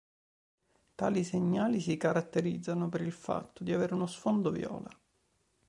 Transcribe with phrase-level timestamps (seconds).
[0.95, 4.89] Tali segnali si caratterizzano per il fatto di avere uno sfondo viola.